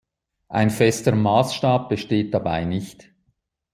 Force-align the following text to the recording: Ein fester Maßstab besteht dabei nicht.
Ein 0.47 0.71
fester 0.71 1.13
Maßstab 1.13 1.87
besteht 1.89 2.33
dabei 2.33 2.65
nicht. 2.65 3.11